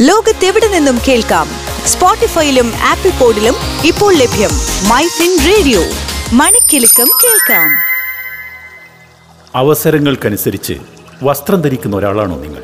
ലോകത്തെവിടെ 0.00 0.68
നിന്നും 0.68 0.98
കേൾക്കാം? 1.08 1.48
സ്പോട്ടിഫൈയിലും 1.86 2.72
ആപ്പിൾ 2.76 3.10
പോഡിലും 3.10 3.54
ഇപ്പോൾ 3.84 4.14
ലഭ്യം 4.14 4.50
മൈ 4.88 5.06
ഫിൻ 5.06 5.38
റേഡിയോ. 5.46 5.80
മണിക്കെലക്കം 6.32 7.08
കേൾക്കാം. 7.24 7.70
അവസരങ്ങൾക്കനുസരിച്ച് 9.54 10.72
വസ്ത്രം 11.22 11.60
ധരിക്കുന്ന 11.60 11.96
ഒരാളാണോ 11.96 12.38
നിങ്ങൾ? 12.38 12.62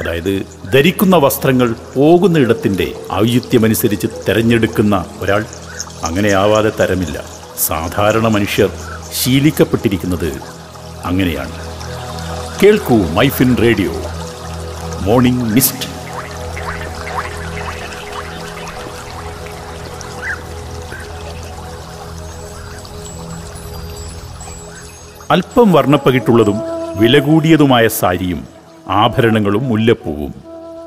അതായത് 0.00 0.42
ധരിക്കുന്ന 0.74 1.16
വസ്ത്രങ്ങൾ 1.16 1.74
പോകുന്ന 1.96 2.38
ഇടത്തിന്റെ 2.38 2.92
ഔചിത്യമനുസരിച്ച് 3.12 4.06
തിരഞ്ഞെടുക്കുന്ന 4.28 5.04
ഒരാൾ 5.18 5.44
അങ്ങനെ 6.04 6.32
ആവാതെ 6.32 6.72
തരമില്ല. 6.80 7.24
സാധാരണ 7.66 8.28
മനുഷ്യർ 8.28 8.70
ശീലിക്കപ്പെട്ടിരിക്കുന്നത് 9.22 10.32
അങ്ങനെയാണ്. 11.04 11.52
കേൾക്കൂ 12.62 12.96
മൈഫിൻ 12.96 13.56
റേഡിയോ. 13.56 13.92
Morning 15.00 15.44
mist. 15.44 15.91
അല്പം 25.32 25.72
വർണപ്പകിട്ടുള്ളതും 25.72 26.56
വില 26.96 27.18
കൂടിയതുമായ 27.18 27.88
സാരിയും 27.88 28.46
ആഭരണങ്ങളും 28.88 29.68
മുല്ലപ്പൂവും. 29.68 30.34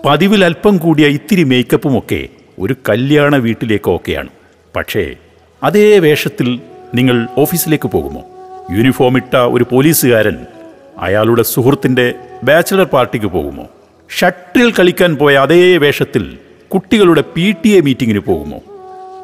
പതിവിൽ 0.05 0.45
അല്പം 0.45 0.77
കൂടിയ 0.77 1.07
ഇത്തിരി 1.07 1.43
മേക്കപ്പും 1.43 1.97
ഒക്കെ 1.97 2.27
ഒരു 2.59 2.75
കല്യാണ 2.89 3.35
വീട്ടിലേക്കോ 3.35 3.91
വീട്ടിലേക്കൊക്കെയാണ്. 3.91 4.27
പക്ഷേ 4.75 5.15
അതേ 5.63 5.99
വേഷത്തിൽ 5.99 6.59
നിങ്ങൾ 6.95 7.27
ഓഫീസിലേക്ക് 7.37 7.89
പോകുമോ? 7.89 8.21
യൂണിഫോം 8.71 9.17
ഇട്ട 9.17 9.35
ഒരു 9.35 9.65
പോലീസുകാരൻ 9.71 10.37
അയാളുടെ 10.99 11.43
സുഹൃത്തിന്റെ 11.43 12.13
ബാച്ചിലർ 12.43 12.85
പാർട്ടിക്ക് 12.85 13.25
പോകുമോ? 13.25 13.65
ഷട്ടിൽ 14.19 14.71
കളിക്കാൻ 14.71 15.15
പോയ 15.15 15.35
അതേ 15.35 15.77
വേഷത്തിൽ 15.77 16.37
കുട്ടികളുടെ 16.67 17.23
പി 17.35 17.55
ടി 17.65 17.69
എ 17.69 17.79
മീറ്റിങ്ങിന് 17.79 18.19
പോകുമോ? 18.19 18.59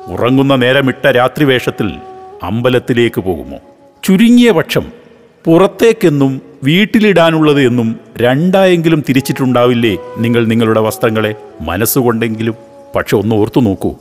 ഉറങ്ങുന്ന 0.08 0.56
നേരമിട്ട 0.56 1.08
രാത്രി 1.08 1.44
വേഷത്തിൽ 1.46 1.96
അമ്പലത്തിലേക്ക് 2.44 3.22
പോകുമോ? 3.22 3.58
ചുരുങ്ങിയ 4.04 4.52
പക്ഷം 4.52 5.01
പുറത്തേക്കെന്നും 5.46 6.42
വീട്ടിലിടാനുള്ളത് 6.64 7.62
എന്നും 7.62 8.00
രണ്ടായെങ്കിലും 8.18 9.04
തിരിച്ചിട്ടുണ്ടാവില്ലേ 9.10 9.98
നിങ്ങൾ 10.18 10.46
നിങ്ങളുടെ 10.46 10.80
വസ്ത്രങ്ങളെ? 10.80 11.36
മനസ്സുകൊണ്ടെങ്കിലും. 11.62 12.56
പക്ഷെ 12.96 13.18
ഒന്ന് 13.18 13.36
ഓർത്തു 13.36 13.62
നോക്കൂ. 13.62 13.96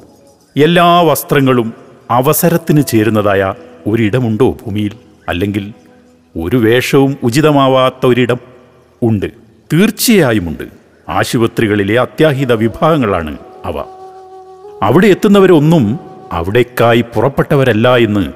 എല്ലാ 0.63 1.01
വസ്ത്രങ്ങളും 1.01 1.73
അവസരത്തിന് 2.11 2.83
ചേരുന്നതായ 2.89 3.55
ഒരിടമുണ്ടോ 3.87 4.51
ഭൂമിയിൽ? 4.51 4.91
അല്ലെങ്കിൽ 5.29 5.73
ഒരു 6.39 6.57
വേഷവും 6.57 7.17
ഉചിതമാവാത്ത 7.23 8.07
ഒരിടം 8.07 8.39
ഉണ്ട്. 9.03 9.27
തീർച്ചയായുമുണ്ട് 9.73 10.65
ആശുപത്രികളിലെ 11.09 12.01
അത്യാഹിത 12.01 12.53
വിഭാഗങ്ങളാണ് 12.53 13.39
അവ. 13.65 13.85
അവിടെ 14.83 15.07
എത്തുന്നവരൊന്നും 15.07 16.01
അവിടേക്കായി 16.33 17.01
പുറപ്പെട്ടവരല്ല 17.01 17.97
എന്ന് 17.97 18.33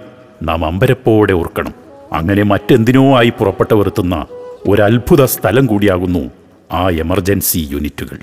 നാം 0.48 0.64
അമ്പരപ്പോടെ 0.64 1.32
ഓർക്കണം. 1.32 1.84
അങ്ങനെ 2.15 2.43
മറ്റെന്തിനോ 2.43 3.17
ആയി 3.17 3.31
പുറപ്പെട്ടവരുത്തുന്ന 3.31 4.27
ഒരത്ഭുത 4.69 5.25
സ്ഥലം 5.25 5.67
കൂടിയാകുന്നു 5.67 6.31
ആ 6.73 6.91
എമർജൻസി 6.91 7.69
യൂണിറ്റുകൾ. 7.73 8.19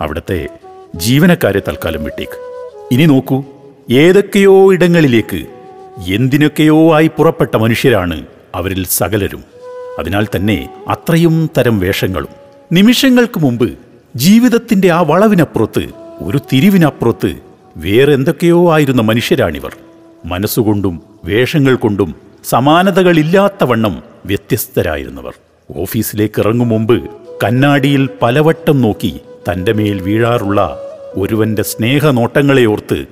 അവിടുത്തെ 0.00 0.48
ജീവനക്കാരെ 0.96 1.62
തൽക്കാലം 1.68 2.04
വിട്ടേക്ക്. 2.04 2.32
ഇനി 2.94 3.06
നോക്കൂ 3.06 3.44
ഏതൊക്കെയോ 3.90 4.72
ഇടങ്ങളിലേക്ക് 4.72 5.46
എന്തിനൊക്കെയോ 6.08 6.94
ആയി 6.94 7.10
പുറപ്പെട്ട 7.18 7.56
മനുഷ്യരാണ് 7.56 8.26
അവരിൽ 8.54 8.86
സകലരും. 8.86 9.44
അതിനാൽ 9.98 10.26
തന്നെ 10.36 10.84
അത്രയും 10.88 11.50
തരം 11.58 11.78
വേഷങ്ങളും. 11.78 12.28
നിമിഷങ്ങൾക്ക് 12.72 13.40
മുമ്പ് 13.40 13.78
ജീവിതത്തിന്റെ 14.16 14.90
ആ 14.90 15.00
വളവിനപ്പുറത്ത് 15.00 15.88
ഒരു 16.22 16.38
തിരിവിനപ്പുറത്ത് 16.52 17.36
വേറെന്തൊക്കെയോ 17.76 18.72
ആയിരുന്ന 18.72 19.02
മനുഷ്യരാണിവർ. 19.02 19.76
മനസ്സുകൊണ്ടും 20.24 21.02
വേഷങ്ങൾ 21.24 21.74
കൊണ്ടും 21.74 22.29
സമാനതകളില്ലാത്ത 22.44 23.64
വണ്ണം 23.64 24.02
വ്യത്യസ്തരായിരുന്നവർ. 24.26 25.34
ഓഫീസിലേക്ക് 25.76 26.40
ഇറങ്ങും 26.40 26.68
മുമ്പ് 26.68 27.10
കണ്ണാടിയിൽ 27.44 28.08
പലവട്ടം 28.22 28.80
നോക്കി 28.80 29.20
തന്റെ 29.50 29.72
മേൽ 29.72 30.00
വീഴാറുള്ള 30.00 30.80
ഒരുവന്റെ 31.16 31.62
സ്നേഹനോട്ടങ്ങളെ 31.62 32.64
ഓർത്ത് 32.64 33.04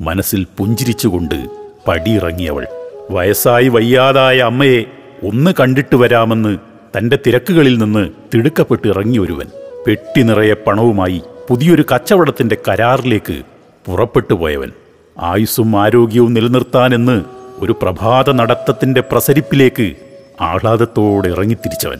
മനസ്സിൽ 0.00 0.46
പുഞ്ചിരിച്ചുകൊണ്ട് 0.58 1.48
പടിയിറങ്ങിയവൾ. 1.88 2.66
വയസ്സായി 3.10 3.68
വയ്യാതായ 3.68 4.38
അമ്മയെ 4.38 4.84
ഒന്ന് 5.28 5.50
കണ്ടിട്ട് 5.60 5.96
വരാമെന്ന് 5.96 6.58
തന്റെ 6.98 7.18
തിരക്കുകളിൽ 7.26 7.78
നിന്ന് 7.78 8.08
തിടുക്കപ്പെട്ട് 8.34 8.88
ഇറങ്ങി 8.88 9.18
ഒരുവൻ 9.18 9.46
പെട്ടി 9.86 10.22
നിറയെ 10.22 10.54
പണവുമായി 10.54 11.22
പുതിയൊരു 11.48 11.84
കച്ചവടത്തിന്റെ 11.94 12.56
കരാറിലേക്ക് 12.68 13.42
പുറപ്പെട്ടു 13.86 14.34
പോയവൻ. 14.34 14.70
ആയുസ്സും 15.20 15.80
ആരോഗ്യവും 15.80 16.34
നിലനിർത്താനെന്ന് 16.34 17.37
ഒരു 17.60 17.72
പ്രഭാത 17.72 18.30
നടത്തത്തിന്റെ 18.30 19.00
പ്രസരിപ്പിലേക്ക് 19.00 19.94
ആഹ്ലാദത്തോടെ 20.40 21.28
ഇറങ്ങിത്തിരിച്ചവൻ. 21.28 21.96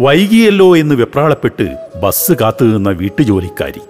വൈകിയല്ലോ 0.00 0.76
എന്ന് 0.76 0.94
വെപ്രാളപ്പെട്ട് 0.94 1.76
ബസ് 2.02 2.32
കാത്തുനിന്ന 2.32 2.90
വീട്ടുജോലിക്കാരി. 2.90 3.80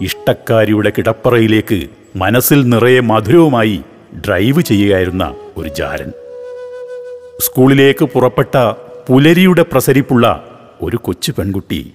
ഇഷ്ടക്കാരിയുടെ 0.00 0.92
കിടപ്പറയിലേക്ക് 0.98 1.88
മനസ്സിൽ 2.16 2.68
നിറയെ 2.68 3.00
മധുരവുമായി 3.00 3.80
ഡ്രൈവ് 4.26 4.62
ചെയ്യുകയായിരുന്ന 4.62 5.34
ഒരു 5.56 5.68
ജാരൻ. 5.68 6.12
സ്കൂളിലേക്ക് 7.40 8.04
പുറപ്പെട്ട 8.04 8.58
പുലരിയുടെ 9.08 9.62
പ്രസരിപ്പുള്ള 9.62 10.44
ഒരു 10.82 10.96
കൊച്ചു 10.96 11.32
പെൺകുട്ടി. 11.38 11.92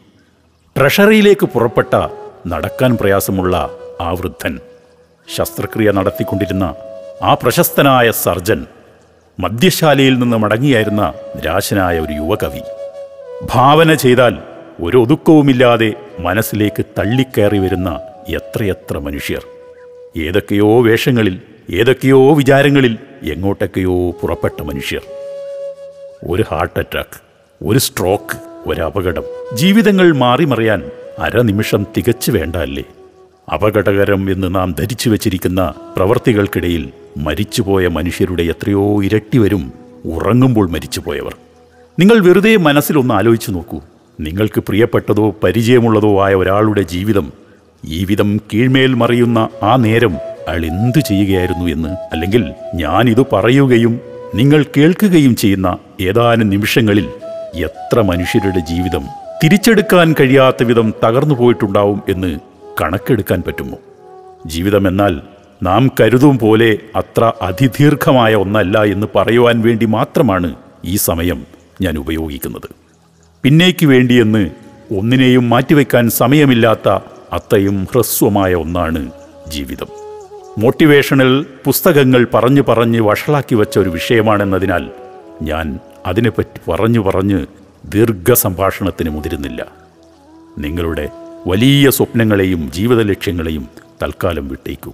ട്രഷറിയിലേക്ക് 0.78 1.46
പുറപ്പെട്ട 1.46 2.08
നടക്കാൻ 2.48 2.98
പ്രയാസമുള്ള 2.98 3.70
ആ 4.02 4.12
വൃദ്ധൻ. 4.12 4.60
ശസ്ത്രക്രിയ 5.36 5.92
നടത്തിക്കൊണ്ടിരുന്ന 5.92 6.76
ആ 7.24 7.34
പ്രശസ്തനായ 7.34 8.12
സർജൻ 8.12 8.66
മദ്യശാലയിൽ 9.40 10.20
നിന്ന് 10.20 10.38
മടങ്ങിയായിരുന്ന 10.38 11.14
നിരാശനായ 11.36 12.00
ഒരു 12.00 12.14
യുവകവി. 12.14 12.62
ഭാവന 13.54 13.94
ചെയ്താൽ 13.94 14.38
ഒരു 14.82 14.98
ഒതുക്കവുമില്ലാതെ 14.98 15.94
മനസ്സിലേക്ക് 16.20 16.86
തള്ളിക്കയറി 17.00 17.58
വരുന്ന 17.58 18.00
എത്രയെത്ര 18.30 18.98
മനുഷ്യർ. 18.98 19.46
ഏതൊക്കെയോ 20.22 20.82
വേഷങ്ങളിൽ 20.82 21.42
ഏതൊക്കെയോ 21.70 22.34
വിചാരങ്ങളിൽ 22.34 22.98
എങ്ങോട്ടൊക്കെയോ 23.24 24.12
പുറപ്പെട്ട 24.12 24.62
മനുഷ്യർ. 24.62 25.02
ഒരു 26.30 26.46
ഹാർട്ട് 26.52 26.80
അറ്റാക്ക് 26.80 27.22
ഒരു 27.66 27.80
സ്ട്രോക്ക് 27.80 28.38
ഒരപകടം 28.70 29.24
ജീവിതങ്ങൾ 29.54 30.12
മാറിമറിയാൻ 30.12 30.92
അരനിമിഷം 31.20 31.86
തികച്ചു 31.98 32.32
വേണ്ട 32.32 32.56
അല്ലേ 32.56 32.84
അപകടകരം 33.54 34.32
എന്ന് 34.32 34.56
നാം 34.56 34.76
ധരിച്ചു 34.80 35.10
വച്ചിരിക്കുന്ന 35.10 35.74
പ്രവർത്തികൾക്കിടയിൽ 35.96 36.92
മരിച്ചുപോയ 37.18 37.88
മനുഷ്യരുടെ 37.88 38.44
എത്രയോ 38.44 39.04
ഇരട്ടി 39.04 39.38
വരും 39.38 39.74
ഉറങ്ങുമ്പോൾ 40.06 40.70
മരിച്ചുപോയവർ. 40.70 41.36
നിങ്ങൾ 42.00 42.20
വെറുതെ 42.20 42.56
മനസ്സിലൊന്ന് 42.56 43.14
ആലോചിച്ചു 43.14 43.52
നോക്കൂ. 43.52 43.80
നിങ്ങൾക്ക് 44.20 44.60
പ്രിയപ്പെട്ടതോ 44.60 45.36
പരിചയമുള്ളതോ 45.44 46.26
ആയ 46.26 46.36
ഒരാളുടെ 46.36 46.82
ജീവിതം 46.82 47.34
ഈ 47.86 48.06
വിധം 48.06 48.42
കീഴ്മേൽ 48.54 48.94
മറിയുന്ന 48.94 49.50
ആ 49.64 49.76
നേരം 49.76 50.16
അയാൾ 50.48 50.66
എന്തു 50.66 51.00
ചെയ്യുകയായിരുന്നു 51.00 51.66
എന്ന് 51.66 51.90
അല്ലെങ്കിൽ 51.90 52.54
ഞാനിത് 52.76 53.26
പറയുകയും 53.34 54.00
നിങ്ങൾ 54.36 54.66
കേൾക്കുകയും 54.78 55.36
ചെയ്യുന്ന 55.36 55.78
ഏതാനും 56.02 56.50
നിമിഷങ്ങളിൽ 56.50 57.10
എത്ര 57.56 58.02
മനുഷ്യരുടെ 58.02 58.60
ജീവിതം 58.60 59.02
തിരിച്ചെടുക്കാൻ 59.44 60.16
കഴിയാത്ത 60.20 60.64
വിധം 60.64 60.94
തകർന്നു 61.04 61.36
പോയിട്ടുണ്ടാവും 61.36 62.02
എന്ന് 62.10 62.40
കണക്കെടുക്കാൻ 62.82 63.44
പറ്റുമോ? 63.48 63.78
ജീവിതമെന്നാൽ 64.46 65.22
നാം 65.64 65.92
കരുതും 66.00 66.38
പോലെ 66.38 66.80
അത്ര 66.96 67.32
അതിദീർഘമായ 67.42 68.36
ഒന്നല്ല 68.36 68.84
എന്ന് 68.84 69.08
പറയുവാൻ 69.16 69.62
വേണ്ടി 69.62 69.86
മാത്രമാണ് 69.86 70.56
ഈ 70.86 70.96
സമയം 70.96 71.46
ഞാൻ 71.82 71.98
ഉപയോഗിക്കുന്നത്. 71.98 72.70
പിന്നേക്ക് 73.44 73.86
വേണ്ടിയെന്ന് 73.86 74.52
ഒന്നിനെയും 74.98 75.50
മാറ്റിവെക്കാൻ 75.50 76.10
സമയമില്ലാത്ത 76.10 76.90
അത്രയും 77.34 77.88
ഹ്രസ്വമായ 77.92 78.56
ഒന്നാണ് 78.56 79.12
ജീവിതം. 79.48 79.88
മോട്ടിവേഷണൽ 80.58 81.46
പുസ്തകങ്ങൾ 81.66 82.28
പറഞ്ഞു 82.34 82.62
പറഞ്ഞ് 82.62 83.02
വഷളാക്കി 83.02 83.56
വച്ച 83.56 83.80
ഒരു 83.80 83.90
വിഷയമാണെന്നതിനാൽ 83.90 84.90
ഞാൻ 85.42 85.80
അതിനെപ്പറ്റി 86.06 86.72
പറഞ്ഞു 86.72 87.00
പറഞ്ഞ് 87.00 87.46
ദീർഘസംഭാഷണത്തിന് 87.86 89.10
മുതിരുന്നില്ല. 89.10 89.66
നിങ്ങളുടെ 90.58 91.10
വലിയ 91.48 91.90
സ്വപ്നങ്ങളെയും 91.90 92.72
ജീവിത 92.72 93.02
ലക്ഷ്യങ്ങളെയും 93.02 93.68
തൽക്കാലം 94.04 94.48
വിട്ടേക്കൂ. 94.48 94.94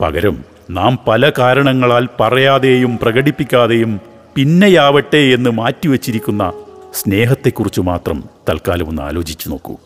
പകരം. 0.00 0.44
നാം 0.70 0.98
പല 1.08 1.30
കാരണങ്ങളാൽ 1.38 2.08
പറയാതെയും 2.20 2.98
പ്രകടിപ്പിക്കാതെയും 3.02 4.00
പിന്നെയാവട്ടെ 4.34 5.16
എന്ന് 5.16 5.50
മാറ്റിവെച്ചിരിക്കുന്ന 5.50 6.52
സ്നേഹത്തെക്കുറിച്ച് 6.94 7.80
മാത്രം 7.80 8.24
തൽക്കാലം 8.48 8.88
ഒന്ന് 8.88 9.02
ആലോചിച്ചു 9.02 9.48
നോക്കൂ. 9.48 9.76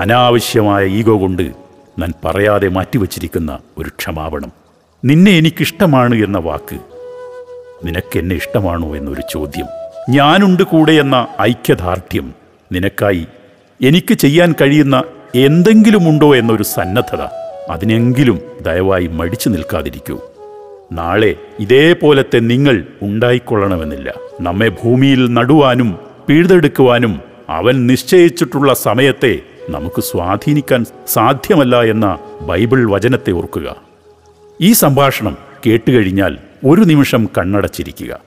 അനാവശ്യമായ 0.00 0.86
ഈഗോ 0.86 1.20
കൊണ്ട് 1.20 1.42
ഞാൻ 1.98 2.12
പറയാതെ 2.24 2.68
മാറ്റിവെച്ചിരിക്കുന്ന 2.68 3.58
ഒരു 3.78 3.88
ക്ഷമാപണം. 3.88 4.52
നിന്നെ 5.04 5.32
എനിക്കിഷ്ടമാണ് 5.32 6.14
എന്ന 6.14 6.38
വാക്ക് 6.38 6.78
നിനക്കെന്നെ 7.84 8.36
ഇഷ്ടമാണോ 8.36 8.96
എന്നൊരു 8.96 9.22
ചോദ്യം. 9.32 9.66
ഞാനുണ്ട് 10.10 10.62
കൂടെ 10.62 10.92
എന്ന 10.92 11.26
ഐക്യദാർഢ്യം 11.40 12.34
നിനക്കായി 12.72 13.26
എനിക്ക് 13.84 14.14
ചെയ്യാൻ 14.14 14.54
കഴിയുന്ന 14.60 15.02
എന്തെങ്കിലുമുണ്ടോ 15.34 16.36
എന്നൊരു 16.36 16.62
സന്നദ്ധത. 16.62 17.47
അതിനെങ്കിലും 17.70 18.40
ദയവായി 18.62 19.06
മടിച്ചു 19.06 19.48
നിൽക്കാതിരിക്കൂ. 19.48 20.20
നാളെ 20.92 21.34
ഇതേപോലത്തെ 21.60 22.38
നിങ്ങൾ 22.38 22.84
ഉണ്ടായിക്കൊള്ളണമെന്നില്ല. 23.02 24.14
നമ്മെ 24.40 24.68
ഭൂമിയിൽ 24.68 25.34
നടുവാനും 25.34 25.98
പിഴുതെടുക്കുവാനും 26.26 27.20
അവൻ 27.48 27.86
നിശ്ചയിച്ചിട്ടുള്ള 27.86 28.74
സമയത്തെ 28.74 29.40
നമുക്ക് 29.70 30.00
സ്വാധീനിക്കാൻ 30.00 30.84
സാധ്യമല്ല 31.08 31.82
എന്ന 31.82 32.18
ബൈബിൾ 32.40 32.90
വചനത്തെ 32.90 33.30
ഓർക്കുക. 33.30 33.76
ഈ 34.60 34.72
സംഭാഷണം 34.72 35.36
കേട്ടുകഴിഞ്ഞാൽ 35.66 36.36
ഒരു 36.66 36.80
നിമിഷം 36.80 37.28
കണ്ണടച്ചിരിക്കുക. 37.38 38.20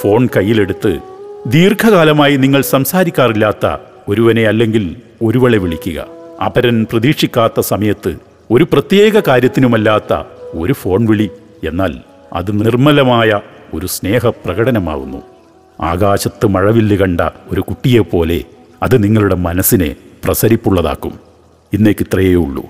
ഫോൺ 0.00 0.28
കയ്യിലെടുത്ത് 0.36 0.98
ദീർഘകാലമായി 1.46 2.36
നിങ്ങൾ 2.36 2.60
സംസാരിക്കാറില്ലാത്ത 2.60 3.76
ഒരുവനെ 4.08 4.44
അല്ലെങ്കിൽ 4.46 4.96
ഒരുവളെ 5.22 5.58
വിളിക്കുക. 5.58 6.06
അപരൻ 6.46 6.86
പ്രതീക്ഷിക്കാത്ത 6.92 7.60
സമയത്ത് 7.60 8.33
ഒരു 8.50 8.64
പ്രത്യേക 8.64 9.20
കാര്യത്തിനുമല്ലാത്ത 9.28 10.22
ഒരു 10.54 10.72
ഫോൺ 10.72 11.06
വിളി 11.06 11.30
എന്നാൽ 11.64 11.94
അത് 12.32 12.64
നിർമ്മലമായ 12.64 13.40
ഒരു 13.74 13.86
സ്നേഹപ്രകടനമാവുന്നു. 13.86 15.22
ആകാശത്ത് 15.80 16.46
മഴവില്ല് 16.46 16.96
കണ്ട 16.96 17.20
ഒരു 17.52 17.60
കുട്ടിയെപ്പോലെ 17.60 18.44
അത് 18.82 19.02
നിങ്ങളുടെ 19.02 19.34
മനസ്സിനെ 19.34 19.96
പ്രസരിപ്പുള്ളതാക്കും. 20.24 21.18
ഇന്നേക്ക് 21.72 22.00
ഇത്രയേ 22.00 22.34
ഉള്ളൂ. 22.34 22.64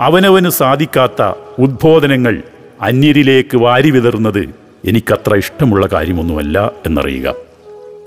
അവനവന് 0.00 0.48
സാധിക്കാത്ത 0.48 1.32
ഉദ്ബോധനങ്ങൾ 1.58 2.42
അന്യരിലേക്ക് 2.82 3.56
വാരി 3.56 3.90
വിതറുന്നത് 3.90 4.54
എനിക്കത്ര 4.84 5.36
ഇഷ്ടമുള്ള 5.36 5.86
കാര്യമൊന്നുമല്ല 5.86 6.70
എന്നറിയുക. 6.86 7.34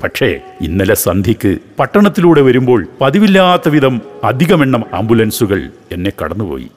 പക്ഷേ 0.04 0.40
ഇന്നലെ 0.62 0.94
സന്ധ്യയ്ക്ക് 0.94 1.58
പട്ടണത്തിലൂടെ 1.80 2.42
വരുമ്പോൾ 2.42 2.88
പതിവില്ലാത്ത 3.02 3.70
വിധം 3.70 4.02
അധികമെണ്ണം 4.24 4.84
ആംബുലൻസുകൾ 4.94 5.70
എന്നെ 5.92 6.12
കടന്നുപോയി. 6.12 6.70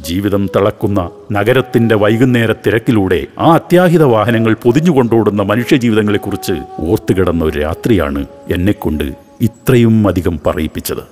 ജീവിതം 0.00 0.46
തിളക്കുന്ന 0.46 1.10
നഗരത്തിന്റെ 1.32 1.94
വൈകുന്നേര 1.94 2.52
തിരക്കിലൂടെ 2.52 3.26
ആ 3.38 3.54
അത്യാഹിത 3.54 4.02
വാഹനങ്ങൾ 4.02 4.54
പൊതിഞ്ഞുകൊണ്ടോടുന്ന 4.54 5.42
മനുഷ്യജീവിതങ്ങളെക്കുറിച്ച് 5.42 6.52
ഓർത്തുകിടന്ന 6.78 7.44
ഒരു 7.44 7.58
രാത്രിയാണ് 7.58 8.26
എന്നെക്കൊണ്ട് 8.50 9.04
ഇത്രയും 9.40 10.08
അധികം 10.08 10.40
പറയിപ്പിച്ചത്. 10.46 11.02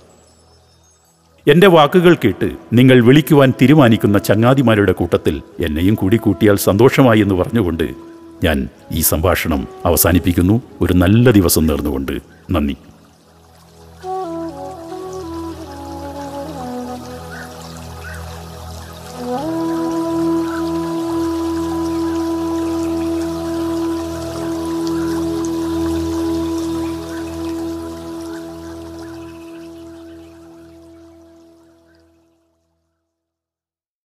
എന്റെ 1.46 1.66
വാക്കുകൾ 1.66 2.14
കേട്ട് 2.14 2.50
നിങ്ങൾ 2.72 3.04
വിളിക്കുവാൻ 3.04 3.52
തീരുമാനിക്കുന്ന 3.62 4.18
ചങ്ങാതിമാരുടെ 4.18 4.92
കൂട്ടത്തിൽ 4.92 5.42
എന്നെയും 5.60 5.94
കൂടി 5.94 6.16
കൂട്ടിയാൽ 6.16 6.56
സന്തോഷമായി 6.56 7.20
എന്ന് 7.20 7.34
പറഞ്ഞുകൊണ്ട് 7.34 8.07
ഞാൻ 8.44 8.68
ഈ 8.92 9.00
സംഭാഷണം 9.00 9.68
അവസാനിപ്പിക്കുന്നു. 9.84 10.62
ഒരു 10.80 10.92
നല്ല 10.92 11.30
ദിവസം 11.30 11.66
നേർന്നുകൊണ്ട്. 11.66 12.12
നന്ദി. 12.50 12.76